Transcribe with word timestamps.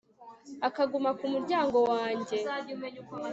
akaguma 0.67 1.09
ku 1.19 1.25
muryango 1.33 1.77
wanjye 1.91 2.35